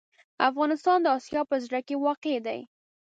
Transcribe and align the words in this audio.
افغانستان 0.49 0.97
د 1.01 1.07
اسیا 1.17 1.41
په 1.49 1.55
زړه 1.65 1.79
کې 1.87 1.95
واقع 2.05 2.35
دی. 2.47 2.59